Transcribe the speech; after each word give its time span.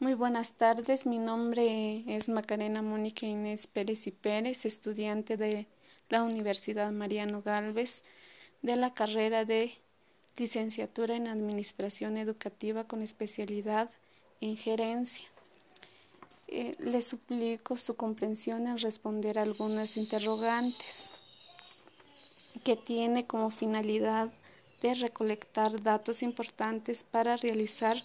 Muy 0.00 0.14
buenas 0.14 0.52
tardes, 0.52 1.06
mi 1.06 1.18
nombre 1.18 2.04
es 2.06 2.28
Macarena 2.28 2.82
Mónica 2.82 3.26
Inés 3.26 3.66
Pérez 3.66 4.06
y 4.06 4.12
Pérez, 4.12 4.64
estudiante 4.64 5.36
de 5.36 5.66
la 6.08 6.22
Universidad 6.22 6.92
Mariano 6.92 7.42
Galvez 7.42 8.04
de 8.62 8.76
la 8.76 8.94
carrera 8.94 9.44
de 9.44 9.76
licenciatura 10.36 11.16
en 11.16 11.26
Administración 11.26 12.16
Educativa 12.16 12.84
con 12.84 13.02
especialidad 13.02 13.90
en 14.40 14.56
Gerencia. 14.56 15.26
Eh, 16.46 16.76
le 16.78 17.02
suplico 17.02 17.76
su 17.76 17.96
comprensión 17.96 18.68
en 18.68 18.78
responder 18.78 19.36
algunas 19.36 19.96
interrogantes 19.96 21.10
que 22.62 22.76
tiene 22.76 23.26
como 23.26 23.50
finalidad 23.50 24.30
de 24.80 24.94
recolectar 24.94 25.82
datos 25.82 26.22
importantes 26.22 27.02
para 27.02 27.36
realizar 27.36 28.04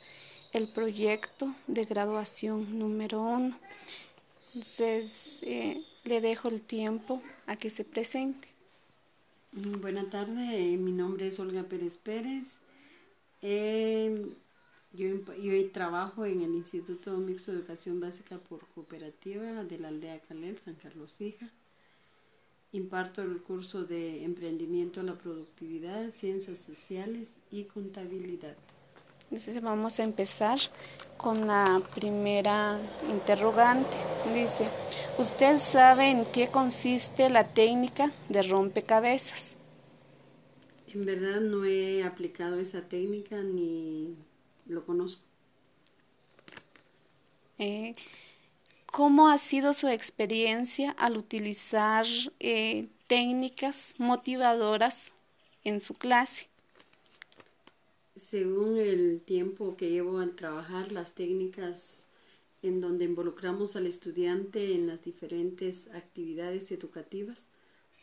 el 0.53 0.67
proyecto 0.67 1.53
de 1.67 1.83
graduación 1.83 2.77
número 2.77 3.21
uno. 3.21 3.57
Entonces, 4.53 5.39
eh, 5.41 5.83
le 6.03 6.21
dejo 6.21 6.47
el 6.47 6.61
tiempo 6.61 7.21
a 7.47 7.55
que 7.55 7.71
se 7.71 7.83
presente. 7.83 8.47
Mm, 9.51 9.81
buenas 9.81 10.09
tardes, 10.11 10.49
eh, 10.53 10.77
mi 10.77 10.91
nombre 10.91 11.27
es 11.27 11.39
Olga 11.39 11.63
Pérez 11.63 11.97
Pérez. 11.97 12.59
Eh, 13.41 14.31
yo, 14.93 15.07
yo, 15.35 15.71
trabajo 15.71 16.25
en 16.25 16.41
el 16.41 16.53
Instituto 16.53 17.17
Mixto 17.17 17.51
de 17.51 17.57
Educación 17.57 17.99
Básica 17.99 18.37
por 18.37 18.59
Cooperativa 18.75 19.63
de 19.63 19.79
la 19.79 19.87
aldea 19.87 20.19
Calel, 20.19 20.59
San 20.59 20.75
Carlos 20.75 21.19
Hija. 21.19 21.49
Imparto 22.71 23.23
el 23.23 23.41
curso 23.41 23.85
de 23.85 24.23
Emprendimiento 24.23 24.99
a 24.99 25.03
la 25.03 25.15
Productividad, 25.17 26.11
Ciencias 26.11 26.59
Sociales 26.59 27.27
y 27.51 27.63
Contabilidad. 27.65 28.55
Entonces 29.33 29.63
vamos 29.63 29.99
a 29.99 30.03
empezar 30.03 30.59
con 31.17 31.47
la 31.47 31.81
primera 31.95 32.77
interrogante. 33.09 33.97
Dice, 34.31 34.67
¿usted 35.17 35.57
sabe 35.57 36.11
en 36.11 36.23
qué 36.25 36.49
consiste 36.49 37.31
la 37.31 37.43
técnica 37.43 38.11
de 38.29 38.43
rompecabezas? 38.43 39.57
En 40.93 41.07
verdad 41.07 41.41
no 41.41 41.65
he 41.65 42.03
aplicado 42.03 42.59
esa 42.59 42.83
técnica 42.83 43.41
ni 43.41 44.15
lo 44.67 44.85
conozco. 44.85 45.23
Eh, 47.57 47.95
¿Cómo 48.85 49.29
ha 49.29 49.39
sido 49.39 49.73
su 49.73 49.87
experiencia 49.87 50.91
al 50.91 51.17
utilizar 51.17 52.05
eh, 52.39 52.87
técnicas 53.07 53.95
motivadoras 53.97 55.11
en 55.63 55.79
su 55.79 55.95
clase? 55.95 56.52
Según 58.15 58.77
el 58.77 59.21
tiempo 59.21 59.75
que 59.75 59.89
llevo 59.89 60.19
al 60.19 60.35
trabajar, 60.35 60.91
las 60.91 61.13
técnicas 61.13 62.05
en 62.61 62.79
donde 62.79 63.05
involucramos 63.05 63.75
al 63.75 63.87
estudiante 63.87 64.73
en 64.73 64.87
las 64.87 65.03
diferentes 65.03 65.87
actividades 65.93 66.71
educativas 66.71 67.45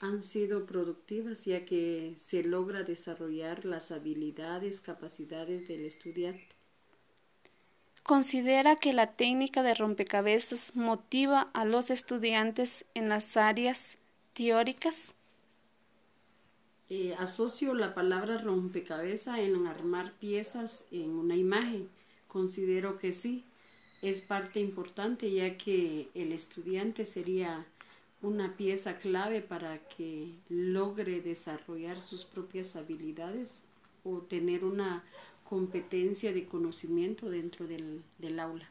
han 0.00 0.22
sido 0.22 0.64
productivas 0.66 1.44
ya 1.44 1.64
que 1.66 2.16
se 2.18 2.42
logra 2.42 2.82
desarrollar 2.82 3.64
las 3.66 3.92
habilidades, 3.92 4.80
capacidades 4.80 5.68
del 5.68 5.84
estudiante. 5.84 6.48
¿Considera 8.02 8.76
que 8.76 8.94
la 8.94 9.14
técnica 9.14 9.62
de 9.62 9.74
rompecabezas 9.74 10.74
motiva 10.74 11.50
a 11.52 11.64
los 11.66 11.90
estudiantes 11.90 12.86
en 12.94 13.10
las 13.10 13.36
áreas 13.36 13.98
teóricas? 14.32 15.14
Eh, 16.92 17.14
asocio 17.20 17.72
la 17.72 17.94
palabra 17.94 18.38
rompecabezas 18.38 19.38
en 19.38 19.64
armar 19.68 20.12
piezas 20.14 20.84
en 20.90 21.10
una 21.10 21.36
imagen. 21.36 21.88
Considero 22.26 22.98
que 22.98 23.12
sí, 23.12 23.44
es 24.02 24.22
parte 24.22 24.58
importante 24.58 25.30
ya 25.30 25.56
que 25.56 26.08
el 26.14 26.32
estudiante 26.32 27.06
sería 27.06 27.64
una 28.22 28.56
pieza 28.56 28.98
clave 28.98 29.40
para 29.40 29.78
que 29.86 30.34
logre 30.48 31.20
desarrollar 31.20 32.00
sus 32.00 32.24
propias 32.24 32.74
habilidades 32.74 33.62
o 34.02 34.18
tener 34.22 34.64
una 34.64 35.04
competencia 35.48 36.32
de 36.32 36.44
conocimiento 36.44 37.30
dentro 37.30 37.68
del, 37.68 38.02
del 38.18 38.40
aula. 38.40 38.68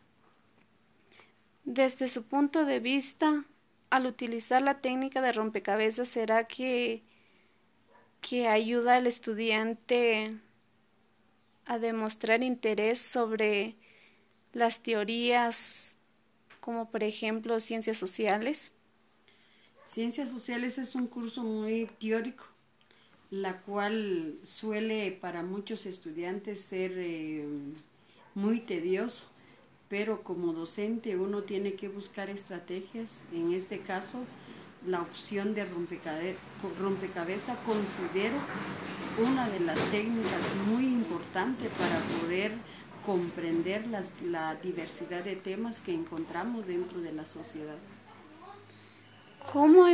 Desde 1.63 2.09
su 2.09 2.23
punto 2.23 2.65
de 2.65 2.81
vista, 2.81 3.45
al 3.89 4.07
utilizar 4.07 4.61
la 4.61 4.81
técnica 4.81 5.21
de 5.21 5.31
rompecabezas, 5.31 6.09
¿será 6.09 6.47
que 6.47 7.01
que 8.21 8.47
ayuda 8.47 8.95
al 8.95 9.07
estudiante 9.07 10.37
a 11.65 11.77
demostrar 11.79 12.43
interés 12.43 12.99
sobre 12.99 13.75
las 14.53 14.81
teorías 14.81 15.95
como 16.59 16.89
por 16.89 17.03
ejemplo 17.03 17.59
ciencias 17.59 17.97
sociales. 17.97 18.71
Ciencias 19.87 20.29
sociales 20.29 20.77
es 20.77 20.95
un 20.95 21.07
curso 21.07 21.43
muy 21.43 21.89
teórico, 21.99 22.45
la 23.31 23.61
cual 23.61 24.37
suele 24.43 25.11
para 25.11 25.41
muchos 25.41 25.85
estudiantes 25.85 26.59
ser 26.61 26.93
eh, 26.95 27.45
muy 28.35 28.59
tedioso, 28.59 29.27
pero 29.87 30.23
como 30.23 30.53
docente 30.53 31.17
uno 31.17 31.43
tiene 31.43 31.73
que 31.73 31.87
buscar 31.87 32.29
estrategias, 32.29 33.23
en 33.33 33.53
este 33.53 33.79
caso 33.79 34.25
la 34.85 35.01
opción 35.01 35.53
de 35.53 35.65
rompecabezas 35.65 37.57
considero 37.65 38.35
una 39.17 39.49
de 39.49 39.59
las 39.59 39.79
técnicas 39.91 40.55
muy 40.67 40.85
importantes 40.85 41.71
para 41.73 41.99
poder 42.21 42.53
comprender 43.05 43.85
la 44.23 44.55
diversidad 44.55 45.23
de 45.23 45.35
temas 45.35 45.79
que 45.79 45.93
encontramos 45.93 46.65
dentro 46.67 47.01
de 47.01 47.11
la 47.11 47.25
sociedad. 47.25 47.77
¿Cómo, 49.51 49.85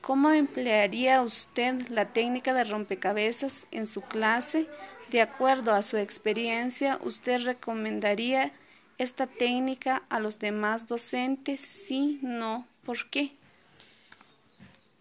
¿Cómo 0.00 0.30
emplearía 0.30 1.22
usted 1.22 1.88
la 1.88 2.12
técnica 2.12 2.52
de 2.52 2.64
rompecabezas 2.64 3.66
en 3.70 3.86
su 3.86 4.02
clase? 4.02 4.66
De 5.10 5.22
acuerdo 5.22 5.72
a 5.72 5.82
su 5.82 5.96
experiencia, 5.96 6.98
¿usted 7.02 7.42
recomendaría 7.44 8.52
esta 8.98 9.26
técnica 9.26 10.02
a 10.08 10.20
los 10.20 10.38
demás 10.38 10.86
docentes? 10.86 11.62
Sí, 11.62 12.20
no, 12.22 12.66
¿por 12.84 13.08
qué? 13.10 13.32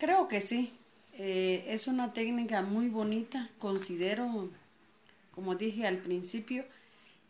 Creo 0.04 0.28
que 0.28 0.42
sí. 0.42 0.74
Eh, 1.14 1.64
es 1.70 1.88
una 1.88 2.12
técnica 2.12 2.62
muy 2.62 2.90
bonita. 2.90 3.50
Considero, 3.58 4.50
como 5.34 5.56
dije 5.56 5.88
al 5.88 6.00
principio, 6.00 6.66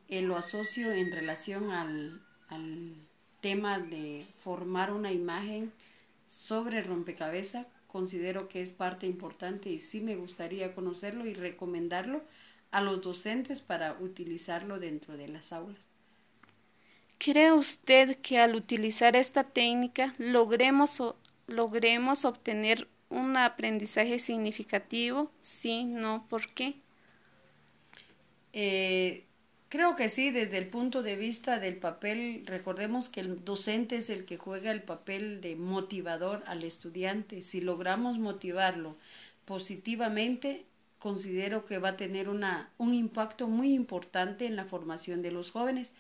eh, 0.10 0.24
lo 0.24 0.36
asocio 0.36 0.92
en 0.92 1.12
relación 1.12 1.70
al, 1.72 2.20
al 2.50 2.96
tema 3.42 3.78
de 3.78 4.26
formar 4.44 4.92
una 4.92 5.12
imagen 5.12 5.72
sobre 6.28 6.82
rompecabezas. 6.82 7.68
Considero 7.86 8.50
que 8.50 8.64
es 8.64 8.72
parte 8.72 9.06
importante 9.06 9.70
y 9.70 9.80
sí 9.80 10.02
me 10.02 10.16
gustaría 10.16 10.74
conocerlo 10.74 11.28
y 11.28 11.36
recomendarlo 11.36 12.24
a 12.72 12.82
los 12.82 13.04
docentes 13.04 13.62
para 13.62 13.94
utilizarlo 14.00 14.80
dentro 14.80 15.16
de 15.16 15.28
las 15.28 15.54
aulas. 15.54 15.86
¿Cree 17.20 17.52
usted 17.52 18.18
que 18.18 18.40
al 18.40 18.56
utilizar 18.56 19.16
esta 19.16 19.44
técnica 19.44 20.16
logremos 20.18 21.00
logremos 21.48 22.26
obtener 22.26 22.88
un 23.10 23.38
aprendizaje 23.38 24.20
significativo? 24.20 25.32
Sí, 25.40 25.84
no, 25.84 26.26
¿por 26.30 26.54
qué? 26.54 26.76
Eh, 28.54 29.26
creo 29.70 29.96
que 29.96 30.10
sí, 30.10 30.32
desde 30.32 30.58
el 30.58 30.68
punto 30.68 31.04
de 31.04 31.16
vista 31.16 31.60
del 31.60 31.78
papel, 31.78 32.44
recordemos 32.46 33.10
que 33.10 33.22
el 33.22 33.44
docente 33.44 33.98
es 33.98 34.10
el 34.10 34.26
que 34.26 34.38
juega 34.38 34.72
el 34.72 34.84
papel 34.84 35.42
de 35.42 35.56
motivador 35.56 36.44
al 36.48 36.64
estudiante. 36.64 37.42
Si 37.42 37.62
logramos 37.62 38.18
motivarlo 38.20 38.96
positivamente, 39.46 40.66
considero 41.00 41.66
que 41.66 41.80
va 41.80 41.90
a 41.90 41.98
tener 41.98 42.30
una, 42.30 42.70
un 42.78 42.94
impacto 42.94 43.48
muy 43.48 43.74
importante 43.74 44.46
en 44.46 44.56
la 44.56 44.66
formación 44.66 45.22
de 45.22 45.32
los 45.32 45.52
jóvenes 45.52 45.94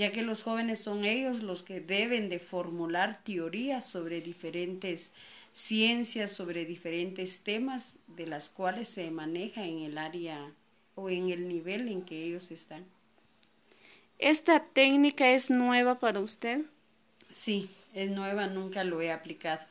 ya 0.00 0.10
que 0.12 0.22
los 0.22 0.42
jóvenes 0.42 0.78
son 0.78 1.04
ellos 1.04 1.42
los 1.42 1.62
que 1.62 1.82
deben 1.82 2.30
de 2.30 2.38
formular 2.38 3.22
teorías 3.22 3.84
sobre 3.84 4.22
diferentes 4.22 5.12
ciencias, 5.52 6.32
sobre 6.32 6.64
diferentes 6.64 7.40
temas 7.40 7.96
de 8.06 8.26
las 8.26 8.48
cuales 8.48 8.88
se 8.88 9.10
maneja 9.10 9.66
en 9.66 9.80
el 9.80 9.98
área 9.98 10.54
o 10.94 11.10
en 11.10 11.28
el 11.28 11.46
nivel 11.48 11.88
en 11.88 12.00
que 12.00 12.24
ellos 12.24 12.50
están. 12.50 12.86
¿Esta 14.18 14.64
técnica 14.64 15.32
es 15.32 15.50
nueva 15.50 15.98
para 15.98 16.20
usted? 16.20 16.62
Sí, 17.30 17.68
es 17.92 18.10
nueva, 18.10 18.46
nunca 18.46 18.84
lo 18.84 19.02
he 19.02 19.12
aplicado. 19.12 19.66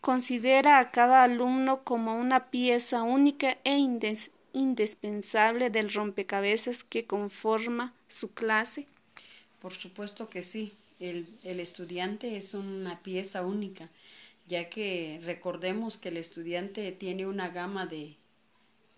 ¿Considera 0.00 0.78
a 0.78 0.90
cada 0.90 1.22
alumno 1.22 1.84
como 1.84 2.18
una 2.18 2.46
pieza 2.46 3.02
única 3.02 3.58
e 3.62 3.76
indispensable 4.52 5.70
del 5.70 5.92
rompecabezas 5.92 6.84
que 6.84 7.06
conforma 7.06 7.94
su 8.08 8.32
clase? 8.32 8.86
Por 9.60 9.72
supuesto 9.72 10.28
que 10.28 10.42
sí. 10.42 10.72
El, 10.98 11.26
el, 11.44 11.60
estudiante 11.60 12.36
es 12.36 12.52
una 12.52 13.02
pieza 13.02 13.42
única, 13.42 13.88
ya 14.46 14.68
que 14.68 15.18
recordemos 15.24 15.96
que 15.96 16.10
el 16.10 16.18
estudiante 16.18 16.92
tiene 16.92 17.26
una 17.26 17.48
gama 17.48 17.86
de, 17.86 18.16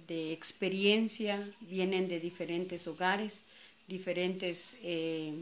de 0.09 0.33
experiencia, 0.33 1.49
vienen 1.61 2.09
de 2.09 2.19
diferentes 2.19 2.89
hogares, 2.89 3.43
diferentes 3.87 4.77
eh, 4.83 5.33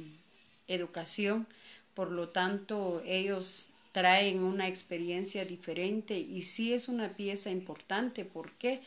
educación, 0.68 1.46
por 1.94 2.10
lo 2.10 2.28
tanto 2.28 3.02
ellos 3.06 3.68
traen 3.92 4.40
una 4.40 4.68
experiencia 4.68 5.44
diferente 5.44 6.18
y 6.18 6.42
sí 6.42 6.72
es 6.72 6.88
una 6.88 7.08
pieza 7.08 7.50
importante. 7.50 8.24
¿Por 8.24 8.52
qué? 8.52 8.80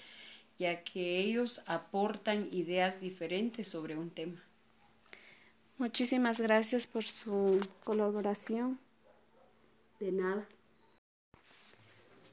Ya 0.60 0.84
que 0.84 1.20
ellos 1.20 1.62
aportan 1.66 2.48
ideas 2.52 3.00
diferentes 3.02 3.68
sobre 3.68 3.98
un 3.98 4.10
tema. 4.10 4.42
Muchísimas 5.78 6.40
gracias 6.40 6.88
por 6.88 7.04
su 7.04 7.60
colaboración. 7.84 8.80
De 10.00 10.12
nada. 10.12 10.48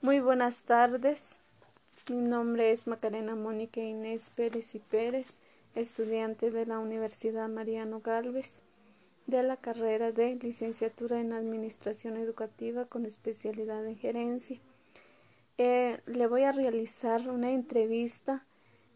Muy 0.02 0.20
buenas 0.20 0.62
tardes. 0.62 1.38
Mi 2.08 2.20
nombre 2.20 2.72
es 2.72 2.86
Macarena 2.86 3.34
Mónica 3.34 3.80
Inés 3.80 4.30
Pérez 4.34 4.74
y 4.74 4.78
Pérez, 4.78 5.38
estudiante 5.74 6.50
de 6.50 6.66
la 6.66 6.78
Universidad 6.78 7.48
Mariano 7.48 8.00
Galvez 8.00 8.62
de 9.30 9.42
la 9.44 9.56
carrera 9.56 10.10
de 10.10 10.34
licenciatura 10.34 11.20
en 11.20 11.32
Administración 11.32 12.16
Educativa 12.16 12.84
con 12.86 13.06
especialidad 13.06 13.86
en 13.86 13.96
gerencia. 13.96 14.58
Eh, 15.62 16.00
le 16.06 16.26
voy 16.26 16.44
a 16.44 16.52
realizar 16.52 17.28
una 17.28 17.50
entrevista 17.50 18.46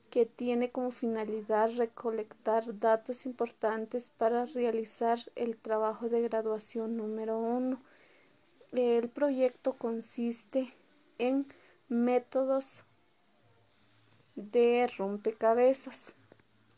que 0.09 0.25
tiene 0.25 0.71
como 0.71 0.93
finalidad 0.93 1.71
recolectar 1.77 2.81
datos 2.81 3.27
importantes 3.27 4.11
para 4.17 4.47
realizar 4.47 5.19
el 5.37 5.59
trabajo 5.59 6.09
de 6.09 6.23
graduación 6.23 6.97
número 6.97 7.39
uno. 7.39 7.83
El 8.73 9.11
proyecto 9.11 9.75
consiste 9.75 10.73
en 11.19 11.47
métodos 11.91 12.85
de 14.35 14.91
rompecabezas. 14.97 16.15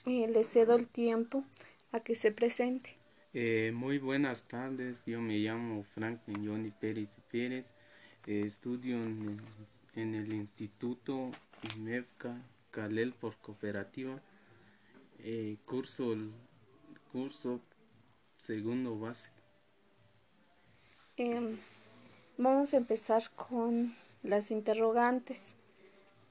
Eh, 0.05 0.27
le 0.29 0.43
cedo 0.43 0.75
el 0.75 0.89
tiempo 0.89 1.45
a 1.93 2.01
que 2.01 2.17
se 2.17 2.33
presente. 2.33 2.97
Eh, 3.35 3.71
muy 3.73 3.99
buenas 3.99 4.49
tardes, 4.49 5.05
yo 5.07 5.21
me 5.21 5.39
llamo 5.39 5.85
Franklin 5.85 6.45
Johnny 6.45 6.73
Pérez 6.73 7.21
Pérez, 7.31 7.73
estudio 8.27 8.97
en, 8.97 9.41
el 9.95 10.33
Instituto 10.33 11.31
IMEFCA 11.77 12.37
Calel 12.71 13.13
por 13.13 13.37
Cooperativa, 13.37 14.21
eh, 15.21 15.57
curso 15.65 16.15
curso 17.13 17.61
segundo 18.37 18.99
básico. 18.99 19.35
Em, 21.17 21.57
vamos 22.37 22.75
a 22.75 22.77
empezar 22.77 23.31
con 23.31 23.95
las 24.23 24.51
interrogantes. 24.51 25.55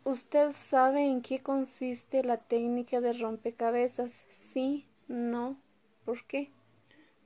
¿Usted 0.04 0.52
sabe 0.52 1.08
en 1.08 1.24
qué 1.24 1.40
consiste 1.40 2.24
la 2.24 2.38
técnica 2.38 3.02
de 3.02 3.14
rompecabezas? 3.14 4.26
Sí, 4.30 4.86
no, 5.08 5.58
¿por 6.06 6.24
qué? 6.26 6.52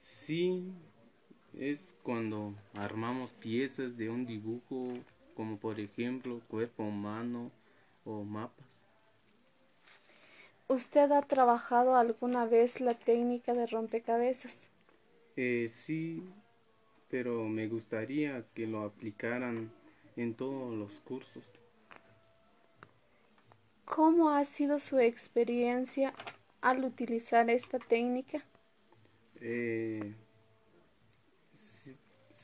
Sí, 0.02 0.72
es 1.60 1.94
cuando 2.04 2.56
armamos 2.74 3.34
piezas 3.34 3.98
de 3.98 4.10
un 4.10 4.26
dibujo, 4.26 4.94
como 5.36 5.58
por 5.58 5.80
ejemplo 5.80 6.42
cuerpo 6.48 6.84
humano 6.84 7.52
o 8.06 8.24
mapas. 8.24 8.82
¿Usted 10.70 11.12
ha 11.12 11.22
trabajado 11.22 11.98
alguna 11.98 12.46
vez 12.46 12.80
la 12.80 12.94
técnica 12.94 13.54
de 13.54 13.66
rompecabezas? 13.68 14.70
Eh, 15.36 15.70
sí, 15.70 16.24
pero 17.10 17.46
me 17.46 17.68
gustaría 17.68 18.46
que 18.54 18.66
lo 18.66 18.84
aplicaran 18.84 19.72
en 20.16 20.36
todos 20.36 20.74
los 20.74 21.02
cursos. 21.02 21.52
¿Cómo 23.84 24.30
ha 24.30 24.46
sido 24.46 24.80
su 24.80 25.00
experiencia 25.00 26.14
al 26.62 26.86
utilizar 26.86 27.50
esta 27.50 27.80
técnica? 27.80 28.44
Eh, 29.42 30.14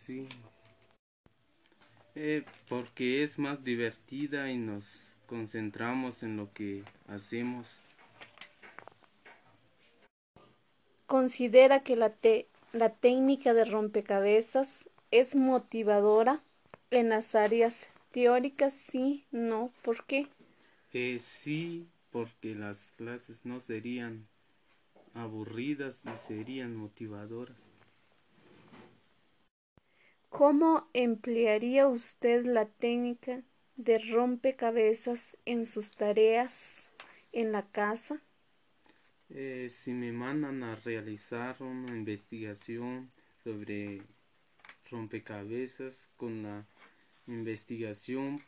sí. 0.06 0.28
Eh, 2.16 2.46
porque 2.69 3.24
es 3.24 3.40
más 3.40 3.63
divertida 3.63 4.50
y 4.52 4.57
nos 4.57 5.16
concentramos 5.28 6.24
en 6.24 6.38
lo 6.38 6.54
que 6.54 6.84
hacemos. 7.07 7.68
¿Considera 11.07 11.84
que 11.84 11.96
la, 11.96 12.13
la 12.74 12.90
técnica 12.90 13.54
de 13.54 13.66
rompecabezas 13.66 14.90
es 15.12 15.36
motivadora 15.36 16.42
en 16.92 17.10
las 17.10 17.36
áreas 17.36 17.90
teóricas? 18.12 18.74
Sí, 18.74 19.25
no, 19.31 19.72
¿por 19.84 20.06
qué? 20.06 20.28
Eh, 20.94 21.19
sí, 21.19 21.88
porque 22.12 22.56
las 22.56 22.92
clases 22.96 23.46
no 23.46 23.60
serían 23.60 24.25
aburridas 25.13 26.00
y 26.06 26.28
serían 26.28 26.75
motivadoras. 26.75 27.65
¿Cómo 30.38 30.90
emplearía 30.92 31.88
usted 31.88 32.46
la 32.46 32.66
técnica 32.66 33.42
de 33.78 34.00
rompecabezas 34.00 35.38
en 35.46 35.66
sus 35.66 35.92
tareas 35.92 36.92
en 37.32 37.54
la 37.54 37.66
casa? 37.72 38.20
Eh, 39.30 39.70
si 39.72 39.94
me 39.94 40.12
mandan 40.12 40.62
a 40.64 40.76
realizar 40.76 41.56
una 41.64 41.96
investigación 41.96 43.10
sobre 43.46 44.02
rompecabezas 44.92 46.10
con 46.18 46.44
la 46.44 46.66
investigación 47.26 48.42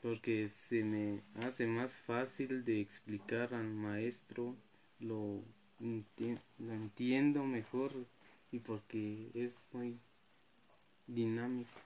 porque 0.00 0.48
se 0.48 0.84
me 0.84 1.22
hace 1.44 1.66
más 1.66 1.96
fácil 1.96 2.64
de 2.64 2.80
explicar 2.80 3.52
al 3.52 3.66
maestro 3.66 4.54
lo, 5.00 5.42
lo 5.80 6.72
entiendo 6.72 7.44
mejor 7.44 7.92
y 8.52 8.60
porque 8.60 9.32
es 9.34 9.66
muy 9.72 9.98
dinámico. 11.06 11.80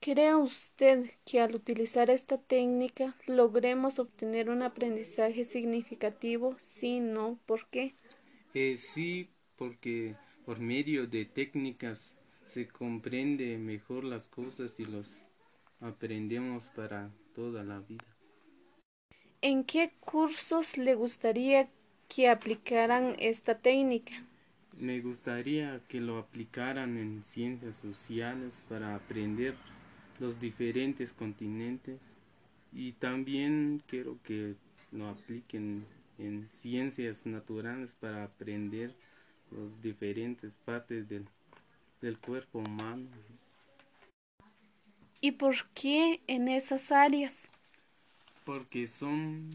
¿Cree 0.00 0.34
usted 0.34 1.08
que 1.24 1.40
al 1.40 1.54
utilizar 1.54 2.10
esta 2.10 2.36
técnica 2.36 3.14
logremos 3.28 4.00
obtener 4.00 4.50
un 4.50 4.62
aprendizaje 4.62 5.44
significativo? 5.44 6.56
Sí, 6.58 6.98
no, 6.98 7.38
¿por 7.46 7.68
qué? 7.68 7.94
Eh, 8.52 8.76
sí, 8.76 9.30
porque 9.56 10.14
por 10.44 10.58
medio 10.60 11.06
de 11.06 11.24
técnicas 11.24 12.14
se 12.52 12.68
comprende 12.68 13.56
mejor 13.58 14.04
las 14.04 14.28
cosas 14.28 14.78
y 14.80 14.84
los 14.84 15.26
aprendemos 15.80 16.68
para 16.70 17.10
toda 17.34 17.64
la 17.64 17.80
vida. 17.80 18.04
¿En 19.42 19.64
qué 19.64 19.90
cursos 19.98 20.78
le 20.78 20.94
gustaría 20.94 21.68
que 22.08 22.28
aplicaran 22.28 23.16
esta 23.18 23.58
técnica? 23.58 24.14
Me 24.78 25.00
gustaría 25.00 25.80
que 25.88 26.00
lo 26.00 26.18
aplicaran 26.18 26.96
en 26.96 27.22
ciencias 27.24 27.76
sociales 27.76 28.64
para 28.68 28.94
aprender 28.94 29.54
los 30.20 30.40
diferentes 30.40 31.12
continentes 31.12 32.14
y 32.72 32.92
también 32.92 33.82
quiero 33.86 34.18
que 34.22 34.54
lo 34.92 35.08
apliquen 35.08 35.84
en 36.18 36.48
ciencias 36.58 37.26
naturales 37.26 37.94
para 38.00 38.24
aprender 38.24 38.94
las 39.50 39.82
diferentes 39.82 40.56
partes 40.56 41.08
del, 41.08 41.26
del 42.00 42.18
cuerpo 42.18 42.60
humano. 42.60 43.08
¿Y 45.20 45.32
por 45.32 45.56
qué 45.74 46.20
en 46.26 46.48
esas 46.48 46.92
áreas? 46.92 47.48
porque 48.48 48.86
son 48.86 49.50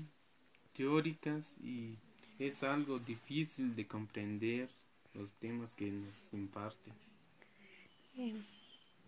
teóricas 0.74 1.58
y 1.64 1.98
es 2.38 2.62
algo 2.62 3.00
difícil 3.00 3.76
de 3.76 3.88
comprender 3.88 4.70
los 5.14 5.34
temas 5.36 5.76
que 5.76 5.92
nos 5.92 6.34
imparten. 6.34 6.94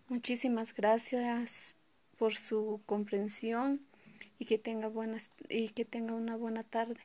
muchísimas 0.08 0.74
gracias 0.74 1.74
por 2.18 2.34
su 2.34 2.80
comprensión 2.86 3.80
y 4.38 4.46
que 4.46 4.58
tenga 4.58 4.88
buenas 4.88 5.30
y 5.48 5.68
que 5.70 5.84
tenga 5.84 6.14
una 6.14 6.36
buena 6.36 6.62
tarde. 6.62 7.00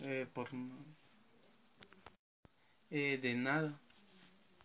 Eh, 0.00 0.26
por, 0.32 0.48
eh, 2.90 3.18
de 3.22 3.34
nada. 3.34 3.78